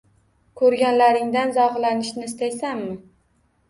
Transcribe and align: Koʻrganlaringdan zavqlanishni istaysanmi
Koʻrganlaringdan 0.61 1.55
zavqlanishni 1.59 2.29
istaysanmi 2.35 3.01